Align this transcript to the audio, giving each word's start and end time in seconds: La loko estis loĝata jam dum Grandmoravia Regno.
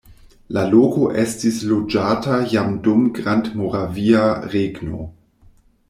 La 0.55 0.61
loko 0.69 1.09
estis 1.23 1.59
loĝata 1.73 2.39
jam 2.55 2.73
dum 2.89 3.07
Grandmoravia 3.21 4.27
Regno. 4.57 5.09